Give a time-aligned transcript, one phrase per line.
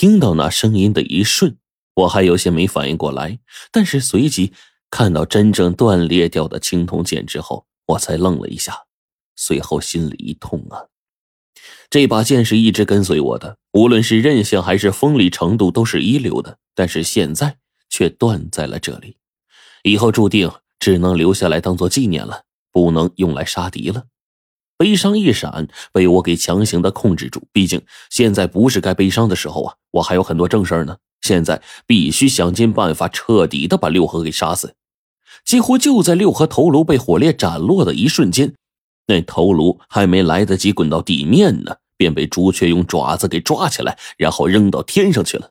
[0.00, 1.56] 听到那声音的一瞬，
[1.96, 3.40] 我还有些没反应过来，
[3.72, 4.52] 但是随即
[4.90, 8.84] 看到真正断裂掉的青铜剑之后，我才愣了一下，
[9.34, 10.86] 随后心里一痛啊！
[11.90, 17.56] 这把剑是一直跟随我的，无论是韧性还是锋利程度都是一流的，但是现在
[17.90, 19.16] 却断在了这里，
[19.82, 24.04] 以后注定只能留下来当做纪念了，不能用来杀敌了。
[24.78, 27.42] 悲伤一闪，被我给强行的控制住。
[27.52, 30.96] 毕竟现在不是该悲伤的时候啊，我还有很多正事儿呢。
[31.20, 34.74] 现在必须想尽办法，彻底的把六合给杀死。
[35.44, 38.54] 几乎就在六合头颅被火烈斩落的一瞬间，
[39.08, 45.50] 那头颅还没来得及滚到地面呢，便被朱雀用爪子给抓起来，然后扔到天上去了。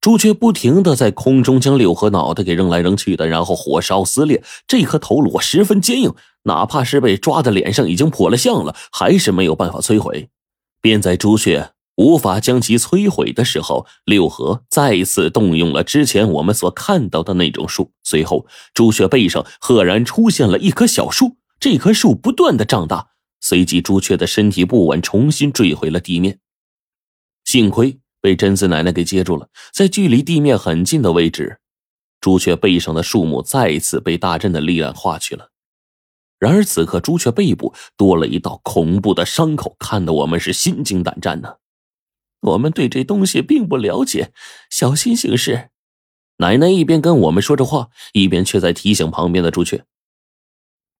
[0.00, 4.42] 朱雀不停的在空中将六合脑袋给扔来扔去的，然后火烧撕裂。
[4.66, 6.14] 这颗头颅十分坚硬，
[6.48, 10.28] 哪怕是被抓的脸上已经破了相了，还是没有办法摧毁。
[10.80, 17.92] 便在朱雀无法将其摧毁的时候，六合再次动用了之前我们所看到的那种树。
[18.02, 23.10] 随后，朱雀背上赫然出现了一棵小树，这棵树不断的长大。
[23.40, 26.40] 随即，朱雀的身体不稳，重新坠回了地面。
[27.44, 28.00] 幸亏。
[28.20, 31.60] 被贞子奶奶给接住了，在距离地面很近的位置，
[32.20, 35.50] 朱雀背上的树木再一次被大阵的力量化去了。
[36.38, 41.56] 然而此刻，朱雀背部多了一道恐怖的伤口，看得我们是心惊胆战呢。
[42.40, 44.32] 我们对这东西并不了解，
[44.70, 45.70] 小心行事。
[46.36, 49.84] 奶奶一边跟我们说着话，一边却在提醒旁边的朱雀。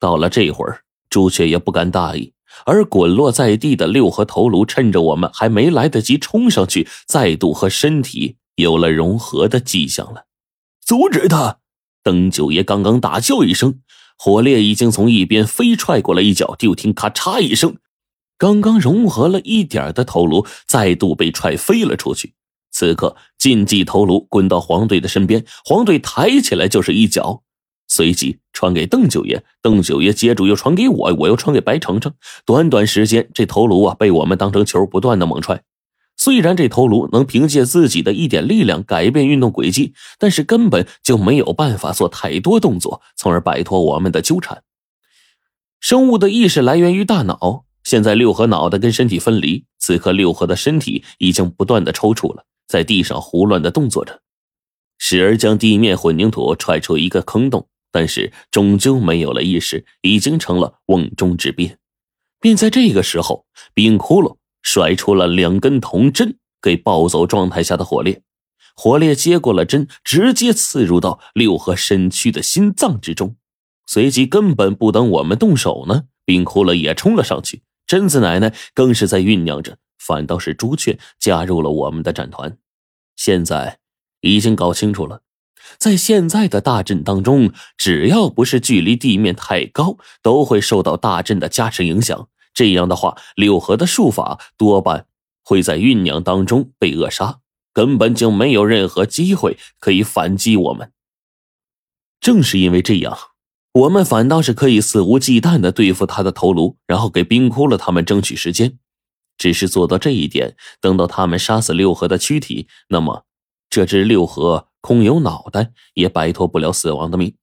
[0.00, 2.32] 到了这会儿，朱雀也不敢大意。
[2.64, 10.24] 而滚落在地的六合头颅，趁着我们还没来得及冲上去，再度和身体有了融合的迹象了。
[10.80, 11.60] 阻止他！
[12.02, 13.80] 邓九爷刚刚大叫一声，
[14.18, 17.76] 火烈已经从一边飞踹过来一脚，就听咔嚓一声，
[18.36, 22.34] 刚刚融合了一点的头颅再度被踹飞了出去。
[22.70, 27.42] 此刻禁忌头颅滚到黄队的身边，黄队抬起来就是一脚。
[27.86, 32.12] 随即传给邓九爷，邓九爷接住又传给我，我又传给白程程。
[32.44, 35.62] 短短时间，这头颅啊被我们当成球不断的猛踹。
[36.28, 44.62] 虽然这头颅能凭借自己的一点力量改变运动轨迹，但是根本就没有办法做太多动作，从而摆脱我们的纠缠。
[45.80, 54.20] 生物的意识来源于大脑，现在六合脑袋跟身体分离，此刻六合的身体已经不断的抽搐了，在地上胡乱的动作着，
[54.98, 57.66] 时而将地面混凝土踹出一个坑洞。
[57.90, 61.78] 但是终究没有了意识，已经成了瓮中之鳖。
[62.38, 68.22] 便在这个时候，冰窟窿甩出了两根铜针，给暴走状态下的火烈。
[68.74, 73.36] 火烈接过了针，直接刺入到六合身躯的心脏之中。
[73.86, 77.62] 随即，根本不等我们动手呢，冰窟窿也冲了上去。
[77.86, 82.56] 贞子奶奶更是在酝酿着，反倒是朱雀加入了我们的战团。
[83.16, 83.78] 现在
[84.20, 85.22] 已经搞清楚了。
[85.76, 92.28] 在现在的大阵当中，只要不是距离地面太高，都会受到大阵的加持影响。
[92.58, 95.06] 这样的话，六合的术法多半
[95.44, 97.38] 会在酝酿当中被扼杀，
[97.72, 100.90] 根本就没有任何机会可以反击我们。
[102.20, 103.16] 正是因为这样，
[103.72, 108.80] 我们反倒是可以肆无忌惮的对付他的头颅，然后给冰窟窿他们争取时间。
[109.36, 113.24] 只是做到这一点，等到他们杀死六合的躯体，那么
[113.70, 114.66] 这只六合。
[114.80, 117.36] 空有脑袋也摆脱不了死亡的命。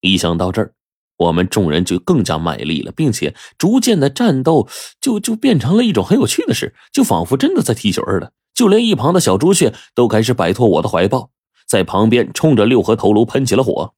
[0.00, 0.74] 一想到这儿，
[1.16, 4.68] 我们众人就更加卖力了，并且逐渐的战斗
[5.00, 8.32] 就就变成了一种很有趣的事，就仿佛真的在踢球似的。
[8.54, 11.30] 就连一旁的小朱雀都开始摆脱我的怀抱，
[11.66, 13.94] 在旁边冲着六合头颅喷起了火。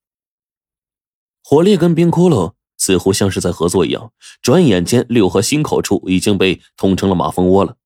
[1.43, 4.13] 火烈跟冰窟窿似乎像是在合作一样，
[4.43, 7.77] 转眼间六合心口处已经被捅成了马蜂窝了。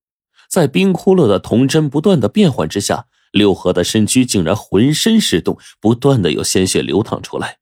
[0.48, 3.06] 在冰窟窿的铜针不断的变换之下。
[3.32, 7.58] 六合的身躯竟然浑身是洞，不断的有鲜血流淌出来。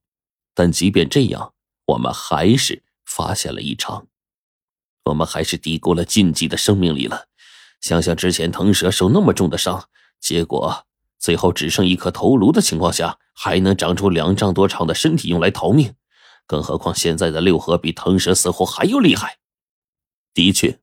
[0.54, 1.52] 但即便这样，
[1.88, 4.06] 我们还是发现了异常。
[5.04, 7.26] 我们还是低估了禁忌的生命力了。
[7.80, 9.88] 想想之前腾蛇受那么重的伤，
[10.20, 10.86] 结果
[11.18, 15.94] 最后只剩一颗头颅的情况下，还能长出两丈多长的身体用来逃命。
[16.46, 19.38] 更何况现在的六合比腾蛇似乎还要厉害。
[20.34, 20.80] 的确。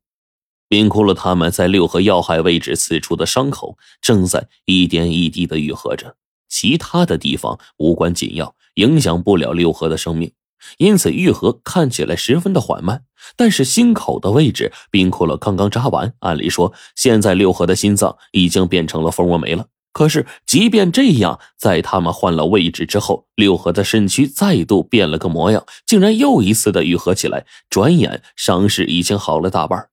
[0.68, 6.18] 冰窟窿他们在六合要害位置刺出的伤口正在一点一滴的愈合着，
[6.50, 10.34] 其他的地方无关紧要，影响不了六合的生命，
[10.78, 13.04] 因此愈合看起来十分的缓慢。
[13.36, 19.68] 但是心口的位置，冰窟窿刚刚扎完，按理说现在六合的心脏已经变成了蜂窝煤了。
[19.92, 27.46] 可是即便这样，在他们换了位置之后，六合的身躯再度变了个模样，竟然又一次的愈合起来。
[27.70, 29.88] 转眼伤势已经好了大半。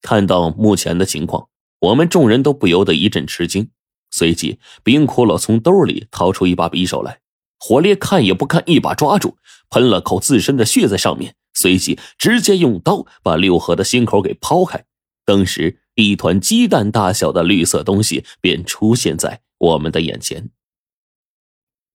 [0.00, 1.48] 看到目前的情况，
[1.80, 3.70] 我们众人都不由得一阵吃惊。
[4.12, 7.18] 随即，冰骷髅从兜里掏出一把匕首来，
[7.58, 9.36] 火烈看也不看，一把抓住，
[9.70, 14.84] 喷了口自身的血在上面，随即直接用刀把六合的心口给剖开。
[15.24, 20.50] 当时，一团鸡蛋大小的绿色东西便出现在我们的眼前。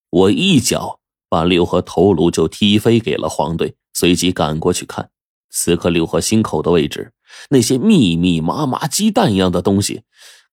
[0.10, 1.00] 我一脚
[1.30, 5.10] 把六合头颅就踢飞给了黄队，随即赶过去看，
[5.50, 7.14] 此刻六合心口的位置，
[7.50, 10.04] 那些密密麻麻鸡蛋一样的东西。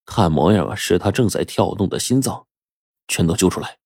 [0.05, 2.47] 看模样啊，是他正在跳动的心脏，
[3.07, 3.77] 全都揪出来。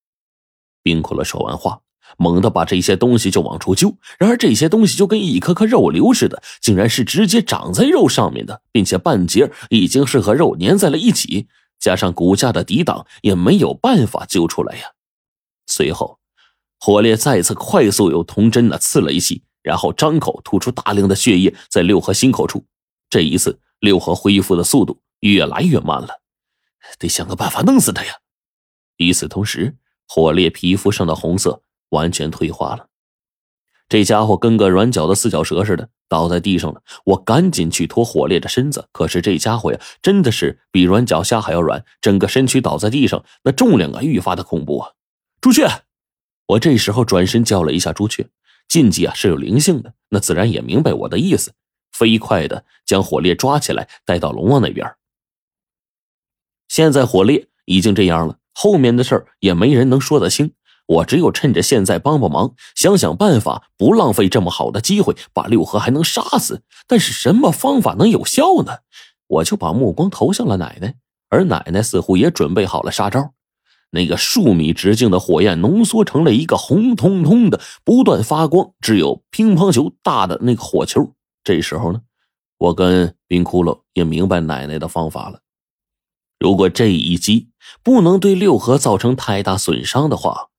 [0.86, 1.82] 冰骷髅说完话，
[2.20, 3.98] 猛地把这些东西就往出揪。
[4.20, 11.48] 然而这些东西就跟一颗颗肉瘤似的，竟然是直接长在肉上面的，并且半截已经是和肉粘在了一起，
[11.80, 14.84] 加上骨架的抵挡，也没有办法揪出来呀。
[15.66, 16.20] 随后，
[16.80, 22.64] 火烈再次快速用铜针呢刺了一气，然后张口吐出大量的血液在六合心口处。
[23.10, 25.02] 这一次，六合恢复的速度。
[25.22, 26.10] 越来越慢了，
[27.00, 28.14] 得想个办法弄死他呀！
[28.98, 29.76] 与此同时，
[30.08, 32.88] 火烈皮肤上的红色完全退化了，
[33.88, 36.82] 这家伙跟个软脚的四脚蛇似的倒在地上了。
[37.06, 44.92] 我赶紧去拖火烈的身子，可是这家伙呀，真的是比软脚虾还要软，整个身躯倒在地上，那重量啊愈发的恐怖啊！
[45.42, 45.68] 朱雀，
[46.48, 48.28] 我这时候转身叫了一下朱雀，
[48.68, 51.54] 禁忌啊是有灵性的，那自然也明白我的意思，
[51.92, 54.96] 飞快的将火烈抓起来带到龙王那边。
[56.68, 60.54] 现在火烈已经这样了，后面的事儿也没人能说得清。
[60.88, 66.62] 我只有趁着现在帮帮忙，想想办法，不浪费这么好的机会，把六合还能杀死。
[66.88, 68.78] 但是什么方法能有效呢？
[69.28, 70.94] 我就把目光投向了奶奶，
[71.30, 73.32] 而奶奶似乎也准备好了杀招。
[73.90, 81.14] 那个数米直径的火焰浓缩成了一个红彤彤的、不断发光、只有乒乓球大的那个火球。
[81.44, 82.02] 这时候呢，
[82.60, 85.40] 我跟冰骷髅也明白奶奶的方法了。
[86.40, 87.50] 如果这一击
[87.82, 90.50] 不能对六合造成太大损伤的话，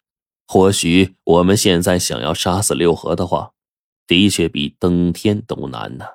[0.47, 3.53] 或许我们现在想要杀死六合的话，
[4.07, 6.07] 的确比登天都难呢。